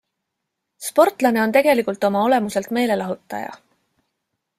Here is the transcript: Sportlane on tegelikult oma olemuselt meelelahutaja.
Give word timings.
Sportlane 0.85 1.43
on 1.47 1.53
tegelikult 1.57 2.07
oma 2.09 2.23
olemuselt 2.29 2.71
meelelahutaja. 2.79 3.53